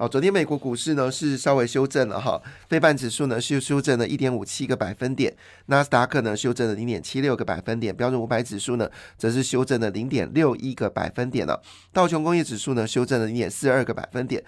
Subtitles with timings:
[0.00, 5.34] 好，昨天美国股市呢是稍微修正了哈，非半指数呢是修正了一点五七个百分点，
[5.66, 11.60] 纳斯达克呢修正了零点七六个百分点，标准五百指数呢则是修正了零点六一个百分点了，
[11.92, 14.44] 道琼工业指数呢修正了零点四二个百分点。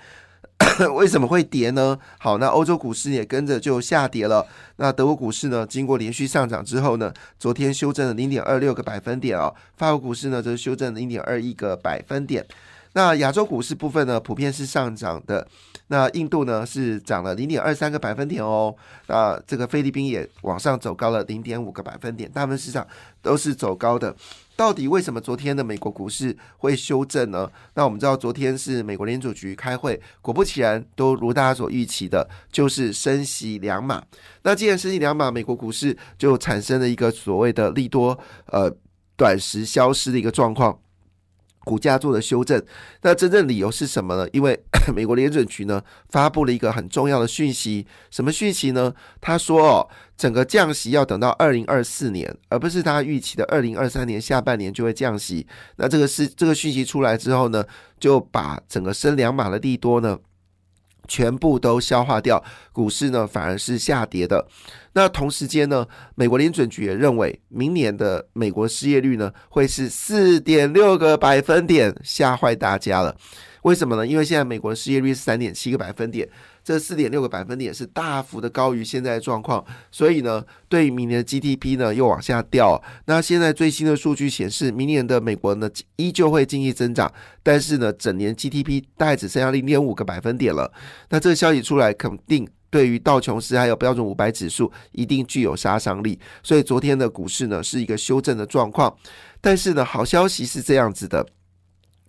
[0.94, 1.98] 为什么会跌呢？
[2.20, 4.46] 好，那欧洲股市也跟着就下跌了。
[4.76, 9.52] 那德国股市呢，经过连续上涨之后呢，昨天修正了零点二六个百分点哦。
[9.76, 12.46] 法国股市呢则修正了零点二一个百分点。
[12.92, 15.46] 那亚洲股市部分呢，普遍是上涨的。
[15.88, 18.74] 那印度呢是涨了零点二三个百分点哦。
[19.08, 22.86] 那这个菲律宾也往上走高了零点五个百分点，大部分市场
[23.20, 24.14] 都是走高的。
[24.56, 27.50] 到底为什么昨天的美国股市会修正呢？
[27.74, 34.04] 那我们知道昨天是美国联储局开会，果不其然，都如大家所预期的，就是升息两码。
[34.42, 38.72] 那既然升息两码，美国股市就产生了一个所谓的利多，呃，
[39.16, 40.78] 短时消失的一个状况。
[41.64, 42.62] 股价做了修正，
[43.02, 44.28] 那真正理由是什么呢？
[44.32, 44.58] 因为
[44.94, 48.94] 美国联准局呢发布了一个很重要的讯息，什么讯息呢？
[49.20, 55.46] 他说哦，整个降息要等到二零二四年，而不是他预期的二零二三年下半年就会降息。
[55.76, 57.64] 那这个是这个讯息出来之后呢，
[57.98, 60.18] 就把整个升两码的利多呢。
[61.10, 64.46] 全部都消化掉，股市呢反而是下跌的。
[64.92, 65.84] 那同时间呢，
[66.14, 73.16] 美国联准局也认为，明年的美国失业率呢会是四点六个百分点，吓坏大家了。
[73.62, 74.06] 为什么呢？
[74.06, 76.28] 因为现在美国失业率是三点七个百分点。
[76.62, 82.80] 这四点六个百分点是大幅的高于现在的状况，所以呢，对明年的 GDP 呢又往下掉。
[83.06, 87.12] 那现在最新的数据显示，明年的美国呢依旧会经济增长，
[87.42, 90.72] 但是呢，整年 GDP 大概只剩下零点五个百分点了。
[91.08, 96.18] 那这个消息出来，肯定对于道琼斯还有标准五百指数一定具有杀伤力。
[96.42, 98.94] 所以昨天的股市呢是一个修正的状况，
[99.40, 101.26] 但是呢，好消息是这样子的。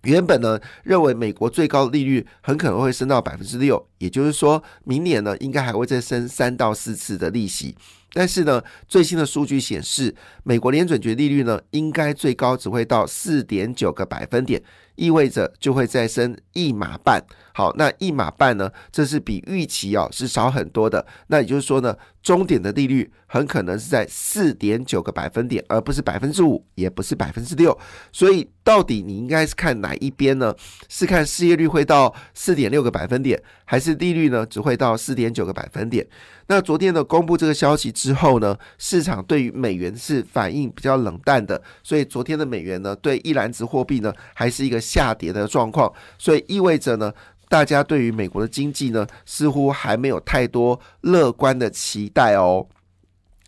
[0.02, 7.76] 原本呢，认为美国最高利率很可能会升到百分之六，也就是说明年呢，应该还会再升三到四次的利息。
[8.14, 14.62] 但是呢，最新的数据显示，美国联准局利率呢，应该最高只会到四点九个百分点，
[14.96, 17.22] 意味着就会再升一码半。
[17.54, 21.04] 好，那一码半呢，这是比预期哦是少很多的。
[21.26, 27.78] 那也就是说呢，终点的利率很可能是在四点九个百分点，而不是百分之五，也不是百分之六。
[28.10, 30.54] 所以到底你应该是看哪一边呢？
[30.88, 36.06] 是看失业率会到四点六个百分点，还是利率呢只会到四点九个百分点？
[36.46, 47.10] 那昨天呢公布这个消息之后呢，市场对于美元是反应比较冷淡的，所以昨天的美元呢对一篮子货币呢还是一个下跌的状况，所以意味着呢。
[47.48, 52.66] 大家对于美国的经济呢，似乎还没有太多乐观的期待哦。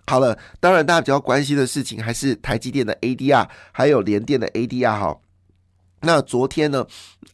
[0.07, 5.19] 好了，当然大家比较关心的事情还是台积电的 ADR，还有联电的 ADR 哈。
[6.01, 6.87] 那昨天呢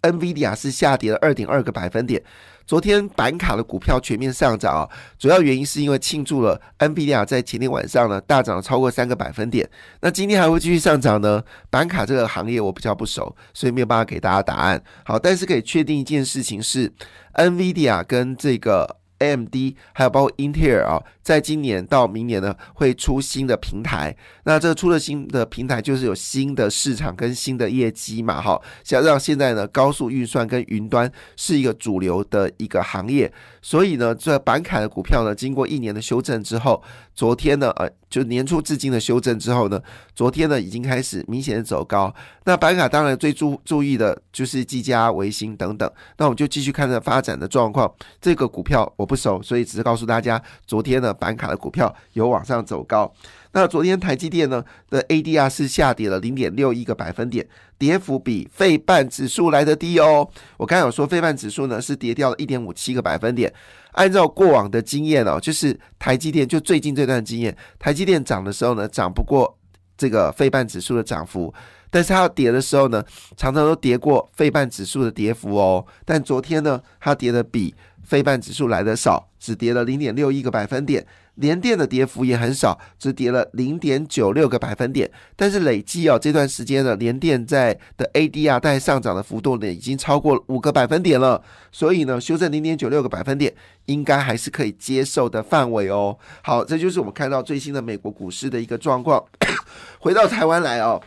[0.03, 2.23] ，NVIDIA 是下跌了二点二个百分点。
[2.71, 4.89] 昨天板卡的股票全面上涨啊，
[5.19, 9.69] 主要原因是因为庆祝了 NVIDIA 在前天晚上呢大涨了超过三个百分点。
[10.01, 11.43] 那今天还会继续上涨呢？
[11.69, 14.81] 板卡这个行业我比较不熟，所以没有办法给大家答案。
[15.03, 16.93] 好，但是可以确定一件事情是
[17.35, 18.99] ，NVIDIA 跟这个。
[19.21, 19.55] AMD
[19.93, 24.15] 还有包括英特尔啊，在今年到明年呢，会出新的平台。
[24.45, 28.61] 那这出了新的平台，就是有新的市场跟新的业绩嘛，哈。
[28.83, 33.33] 想让现在呢，高速运算跟云端是一个主流的一个行业。
[33.63, 36.83] 所以呢，这板卡的股票呢，经过一年的修正之后，
[37.21, 39.79] 昨天呢，呃，就年初至今的修正之后呢，
[40.15, 42.15] 昨天呢，已经开始明显的走高。
[42.45, 45.93] 那板卡当然最注注意的就是技嘉、维新等等。
[46.17, 47.93] 那我们就继续看着发展的状况。
[48.23, 53.13] 这个股票我不熟，所以只是告诉大家，昨天呢，板卡的股票有往上走高。
[53.53, 57.47] 那昨天台积电呢的 ADR 是下跌了零点六一个百分点，
[57.81, 60.29] 跌幅比费半指数来的低哦。
[60.59, 63.51] 我刚才有说费半指数呢是跌掉了一点五七个百分点。
[63.93, 69.59] 按照过往的经验哦，就是台积电就最近这段经验，台积电涨的时候呢涨不过
[69.97, 71.53] 这个费半指数的涨幅，
[71.91, 73.03] 但是它要跌的时候呢，
[73.35, 75.85] 常常都跌过费半指数的跌幅哦。
[76.05, 77.75] 但昨天呢，它跌的比
[78.11, 81.07] 费半指数来的少，只跌了零点六一个百分点。
[81.37, 85.09] 联电的跌幅也很少，只跌了零点九六个百分点。
[85.37, 91.41] 但是累计哦，这段时间呢，联电在的 ADR 在上涨的幅度呢，已经超过五个百分点了。
[91.71, 93.55] 所以呢，修正零点九六个百分点，
[93.87, 96.19] 应该还是可以接受的范围哦。
[96.43, 99.25] 好，这就是我们看到最新的美国股市的一个状况。
[100.01, 101.01] 回到台湾来哦。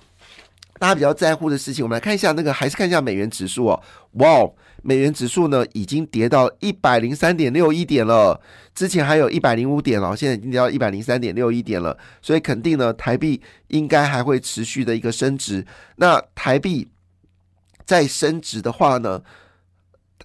[0.79, 3.81] 大家比较在乎的事情，我们来看一下那个，还是看一下美元指数哦。
[4.13, 4.50] 哇，
[4.81, 8.39] 美元指数呢已经跌到一百零三点六一点了，
[8.75, 15.65] 之前还有一百零五点了，现在已经跌到一百零三点六一点了，所以肯定呢台币应该还会持续的一个升值。
[15.95, 16.88] 那台币
[17.86, 19.21] 再升值的话呢？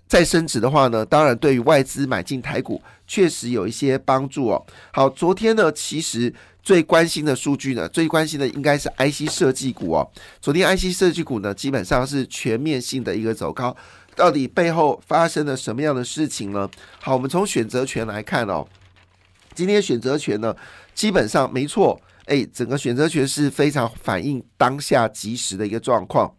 [0.07, 4.67] 再升值的话呢，当然对于外资买进台股确实有一些帮助哦。
[4.91, 6.33] 好，昨天呢，其实
[6.69, 10.07] 最关心的数据呢，最关心的应该是 IC 设计股哦。
[10.39, 13.75] 昨天 IC 设计股呢，基本上是全面性的一个走高，
[14.15, 16.69] 到底背后发生了什么样的事情呢？
[17.01, 18.69] 好，我们从选择权来看哦，
[19.55, 20.55] 今天选择权呢，
[20.93, 26.35] 基本上没错，哎，整个选择权是非常反映当下即时的一个状况。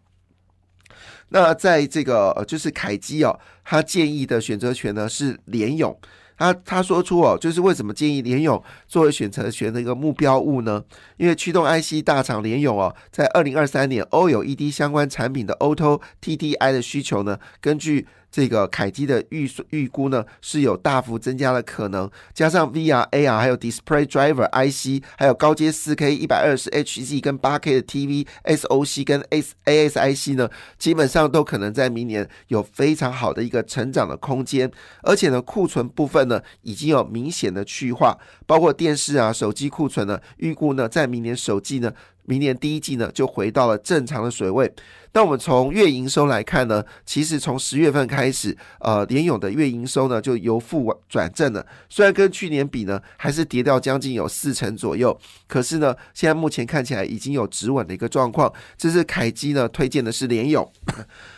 [1.30, 5.98] 那在这个就是凯基哦，他建议的选择权呢是联勇，
[6.40, 10.82] 他他说出哦，就是为什么建议联勇作为选择权的一个目标物呢？
[11.18, 18.06] 因为驱动 IC 大厂联勇哦，在二零二三年 OLED 相关产品的 Auto TDI 的需求呢，根据。
[18.30, 29.54] 这个凯基的预预估呢是有大幅增加的可能，加上 VR、AR 还有 Display Driver IC，还有高阶四 K 一百二十 HZ 跟八 K 的 TV SOC 跟 S
[29.64, 30.48] ASIC 呢，
[30.78, 34.70] 基本上都可能在明年有非常好的一个成长的空间，
[35.02, 38.16] 而且呢库存部分呢已经有明显的去化，
[38.46, 41.92] 包括电视啊手机库存呢，预估呢在明年首季呢。
[42.30, 44.72] 明年第一季呢，就回到了正常的水位。
[45.12, 51.66] 那我们从月营收来看呢，其实从十月份开始，呃，联勇的月营收呢就由负转正了。
[51.88, 55.18] 虽然跟去年比呢，还是跌掉将近有四成左右，
[55.48, 58.52] 可是呢，现在目前看起来已经有止稳的一个状况。
[58.78, 60.72] 这是凯基呢推荐的是联勇，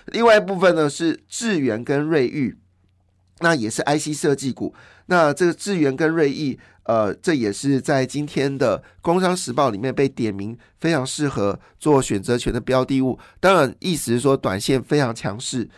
[0.08, 2.54] 另外一部分呢是智源跟瑞昱，
[3.42, 4.74] 那也是 IC 设计股。
[5.06, 6.58] 那这个智源跟瑞意。
[6.84, 13.16] 呃，这也是在今天的《工商时报》里面被点名，非常适合做选择权的标的物。
[13.38, 15.70] 当然，意思是说短线非常强势。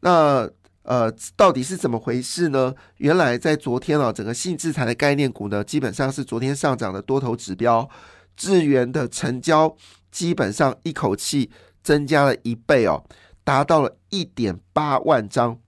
[0.00, 0.46] 那
[0.82, 2.74] 呃，到底是怎么回事呢？
[2.98, 7.88] 原来在昨天啊，整个性制裁的概念股呢，基本上是昨天上涨的多头指标。
[8.36, 9.74] 智源的成交
[10.12, 11.50] 基本上一口气
[11.82, 13.02] 增加了一倍哦，
[13.42, 15.58] 达到了一点八万张。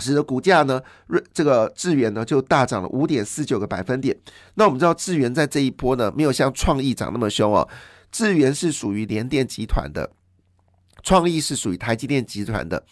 [0.00, 4.16] 使得股价呢，瑞这个智源呢就大涨了五点四九个百分点。
[4.54, 7.68] 那我们知道智源在这一波呢，没有像创意涨那么凶哦。
[8.10, 10.10] 智源是属于联电集团的，
[11.02, 12.84] 创意是属于台积电集团的。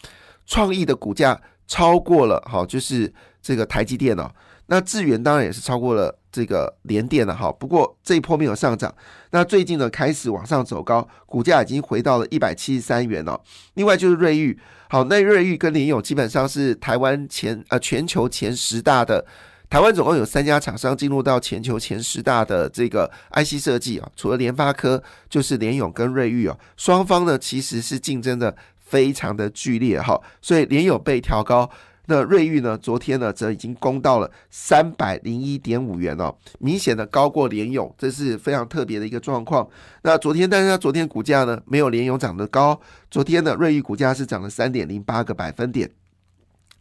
[0.45, 4.31] 创意的股价超过了，好，就是这个台积电哦。
[4.67, 7.51] 那智源当然也是超过了这个联电了，哈。
[7.51, 8.93] 不过这一波没有上涨。
[9.31, 13.39] 那最近呢开始往上走高，股价已经回到了一百七十三元了。
[13.73, 14.57] 另外就是瑞昱。
[14.89, 19.25] 好，那瑞昱跟联咏基本上是台湾前呃全球前十大的，
[19.69, 31.69] 台湾总共有三家厂商进入到全球前十大的这个 IC 设计啊，除了联发科就是联咏跟瑞昱哦，双方呢其实是竞争的非常的剧烈哈，所以联咏被调高。
[32.09, 32.77] 那瑞昱呢？
[32.77, 39.67] 昨天呢，则已经攻到了三百零一点五元哦，明显的高过联勇，这是非常特别的一个状况。
[40.03, 42.79] 那昨天，但是它昨天股价呢，没有联勇涨得高。
[43.11, 45.91] 昨天呢，瑞昱股价是涨了三点零八个百分点。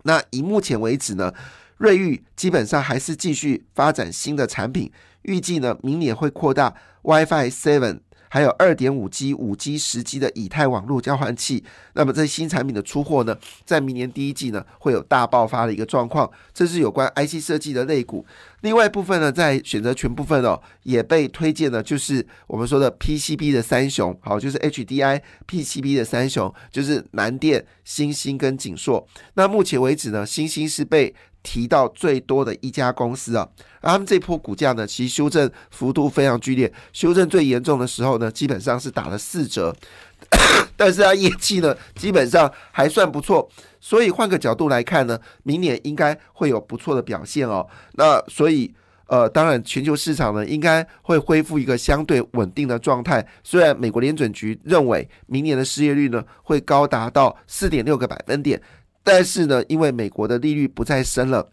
[0.05, 1.35] 那以目前为止呢，
[1.79, 4.93] 瑞昱基本上还是继续发展新的产品，
[5.23, 8.06] 预计呢，明年会扩大 WiFi Seven。
[8.29, 11.63] 还有二点五 G、五 G、十 G 的以太网络交换器，
[11.95, 16.31] 那么这新产品的出货呢，在明年第一季呢会有大爆发的一个状况。
[16.53, 18.25] 这是有关 IC 设计的类股。
[18.63, 29.07] 另外一部分呢，在选择权部分哦，也被推荐的，就是我们说的 PCB 的三雄，好，就是 HDI PCB 的三雄，就是南电、星星跟景硕。
[29.35, 31.15] 那目前为止呢，星星是被
[31.47, 33.49] 提到最多的一家公司啊，
[33.81, 39.73] 而他们这波股价呢，其实修正幅度非常剧烈，修正最严重的时候呢，基本上是打了四折，
[40.77, 43.49] 但是它业绩呢，基本上还算不错，
[43.81, 47.65] 所以换个角度来看呢，明年应该会有不错的表现哦。
[47.93, 48.75] 那所以
[49.07, 53.25] 呃，当然全球市场呢，应该会恢复一个相对稳定的状态。
[53.45, 58.61] 虽然美国联准局认为明年的失业率呢，会高达到四点六个百分点。
[59.07, 61.49] 但是呢，因为美国的利率不再升了，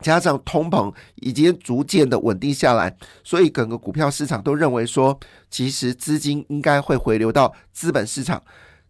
[0.00, 8.42] 加上通膨已经逐渐的稳定下来，所以整个股票市场都认为说，其实资金应该会回流到资本市场。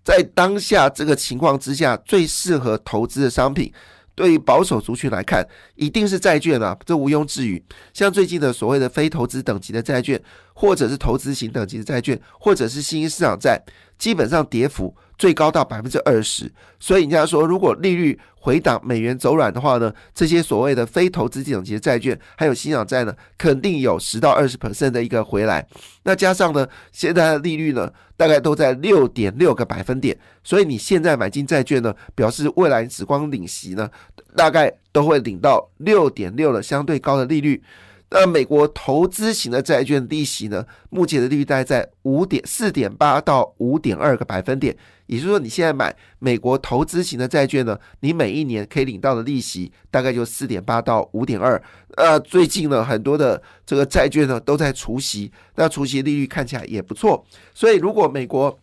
[0.04, 3.72] 在当下这个情况之下，最适合投资的商品，
[4.14, 7.60] 对于保守族群来看，一定是债券啊，这毋庸置疑。
[7.92, 10.22] 像最近的所谓的非投资等级的债券，
[10.58, 13.62] 或者是投资型等级的债券，或者是新兴市场债。
[13.96, 16.50] 基本上跌幅最高到百分之二十。
[16.80, 25.64] 所以人家说，如果利率回档，美元走软的话呢，这些所谓的非投资等级的债券，还有新涨债呢，肯定有十到二十 percent 的一个回来。
[26.02, 33.88] 那加上呢，现在的利率呢，大概都在六点六个百分点，所以你现在买进债券呢，表示未来只光领息呢，
[34.36, 37.62] 大概都会领到六点六的相对高的利率。
[38.10, 40.64] 那美国投资型的债券利息呢？
[40.88, 44.74] 目前的利率大概在五点四点八到五点二个百分点，
[45.06, 51.62] 也就是说，你现在买美国投资型的债券呢，你每一年可以领到的利息大概就四点八到五点二。
[51.96, 57.22] 呃，最近呢，很多的这个债券呢都在除息，那除息利率看起来也不错。
[57.52, 58.58] 所以，如果美国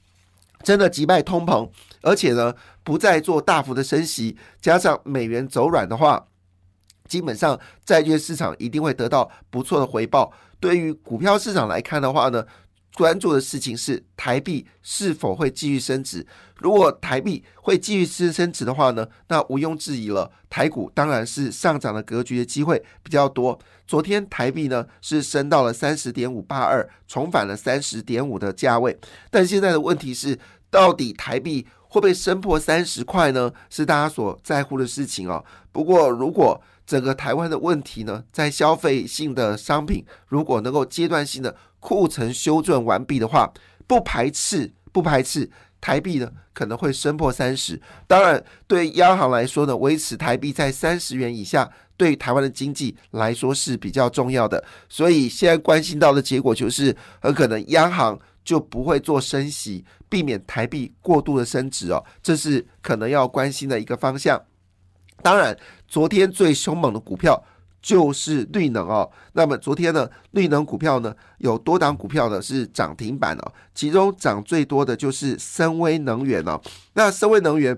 [0.64, 1.70] 真的击败通膨，
[2.02, 2.52] 而且呢
[2.84, 6.26] 不再做大幅的升息，加上美元走软的话，
[7.08, 10.32] 基本上，债券市场一定会得到不错的回报。
[10.60, 12.46] 对于股票市场来看的话呢，
[12.96, 16.26] 关注的事情是台币是否会继续升值。
[16.58, 23.60] 如果台币会继续升升值的话呢，那毋庸置疑了，台股当然是上涨的格局的机会比较多。
[23.86, 28.98] 昨天台币呢是升到了三十点五八二，重返了三十点五的价位。
[29.30, 30.40] 但现在的问题是，
[30.72, 33.52] 到底台币会不会升破三十块呢？
[33.70, 35.44] 是大家所在乎的事情哦。
[35.72, 43.52] 不过如果整个台湾的问题呢，在消费性的商品如果能够阶段性的库存修正完毕的话，
[43.88, 45.50] 不排斥不排斥
[45.80, 47.80] 台币呢可能会升破三十。
[48.08, 54.64] 当然，对央行来说呢，维持台币在三十元以下，对台湾的经济来说是比较重要的。
[54.88, 64.42] 所以现在关心到的结果就是，很可能央行就不会做升息，避免台币过度的升值哦，这是可能要关心的一个方向。
[65.22, 67.44] 当然，昨天最凶猛的股票
[67.82, 69.10] 就是绿能哦。
[69.34, 76.62] 那么昨天呢，绿能股票呢有多档股票呢是涨停板哦，其中涨最多的就是深威能源哦。
[76.94, 77.76] 那深威能源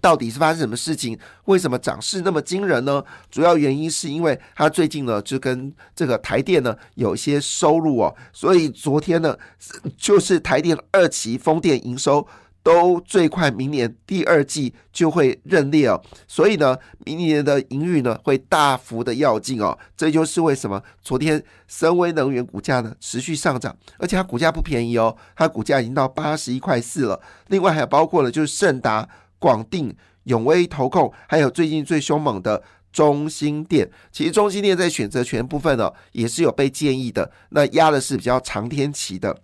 [0.00, 1.18] 到底是发生什么事情？
[1.46, 3.02] 为什么涨势那么惊人呢？
[3.30, 9.36] 主要原因是因为它最近呢就跟这个台电呢有一些收入哦，所以昨天呢
[9.96, 12.26] 就是台电二期风电营收。
[12.62, 27.20] 都最快明年第二季就会认列哦，所以呢，明年的盈余呢会大幅的要进哦，这就是为什么昨天深威能源股价呢持续上涨，而且它股价不便宜哦，它股价已经到八十一块四了。
[27.46, 32.62] 另外还有包括了就是盛达、广定、永威投控，还有最近最凶猛的
[32.92, 33.90] 中心店。
[34.10, 39.36] 其实中心店在选择权部分呢也是有被建议的，那压的是比较长天期的。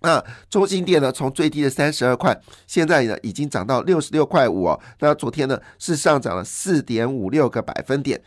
[0.00, 2.36] 那中心店呢，从最低的三十二块，
[2.66, 4.80] 现在呢已经涨到六十六块五哦。
[4.98, 8.20] 那昨天呢是上涨了四点五六个百分点。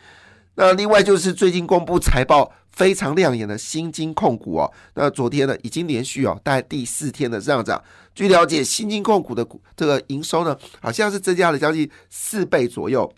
[0.54, 4.72] 那另外就是最近公布财报非常亮眼的新金控股哦。
[4.94, 7.82] 那昨天呢已经连续哦大概第四天的上涨。
[8.14, 13.12] 据了解，新金控股的股这个营收呢，好像是增加了将近四倍左右。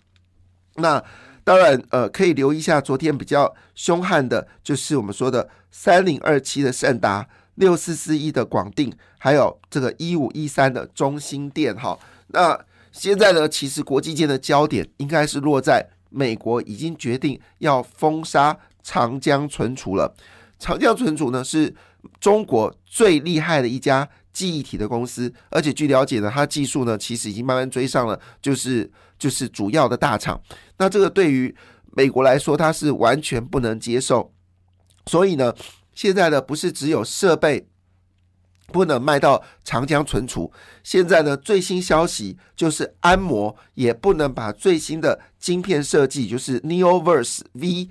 [0.75, 1.03] 那
[1.43, 7.27] 当然呃可以留意一下，昨天比较凶悍的就是我们说的三零二七的盛达。
[7.55, 12.57] 六四四一的广定，还有这个一五一三的中心店，哈，那
[12.93, 18.57] 现在呢，其实国际间的焦点应该是落在美国已经决定要封杀
[18.89, 20.15] 长江存储了。
[20.57, 21.75] 长江存储呢是
[22.19, 30.41] 中国最厉害的一家记忆体的公司，而且据了解呢，它技术呢其实已经慢慢追上了，就是就是主要的大厂。
[30.77, 31.55] 那这个对于
[31.91, 34.33] 美国来说，它是完全不能接受，
[35.05, 35.53] 所以呢。
[35.91, 37.67] 现在呢，不是只有设备
[38.67, 40.49] 不能卖到长江存储，
[40.81, 47.89] 现在呢，最新消息就是安摩也不能把最新的晶片设计，就是 Neoverse V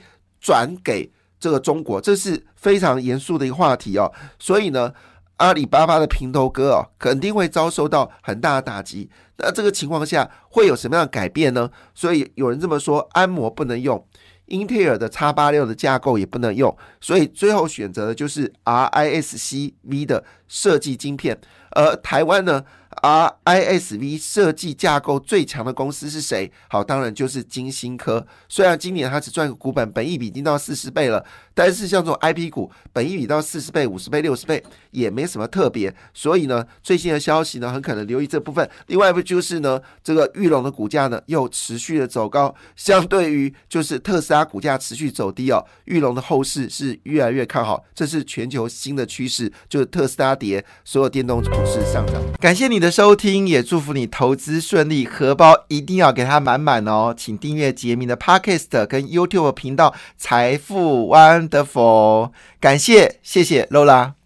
[0.48, 4.10] 转给这个中国，这是非常严肃的一个话题哦。
[4.38, 4.90] 所以呢，
[5.36, 9.10] 阿里巴巴的平头哥哦，肯定会遭受到很大的打击。
[9.36, 11.70] 那这个情况下会有什么样的改变呢？
[11.94, 14.02] 所以有人这么说，安摩不能用。
[14.46, 21.38] 英特尔的叉八六的架构也不能用，所以最后选择的就是 RISC V 的设计晶片，
[21.72, 22.64] 而台湾呢
[23.02, 26.50] ？RISV 设计架构最强的公司是谁？
[26.68, 28.26] 好，当然就是金星科。
[28.48, 35.94] 虽然今年它只赚个股本，本益比已经到四十倍了，但是像这种 IP 股，本益比到四十倍、五十倍、六十倍也没什么特别。
[36.12, 38.68] 所以呢，最新的消息呢，很可能留意这部分。
[38.86, 47.84] 另外一部就是呢，这个玉龙的股价呢又持续的走高，相对于就是特斯拉股价持续走低哦，玉龙的后市是越来越看好。
[47.94, 52.14] 这是全球新的趋势，就是特斯拉跌，所有电动股市上涨。
[52.40, 52.92] 感谢你你的。
[52.98, 57.14] 收听也祝福你投资顺利，荷包一定要给它满满哦！
[57.16, 64.17] 请订阅杰明的 Podcast 跟 YouTube 频道财富 Wonderful，感谢谢谢 Lola。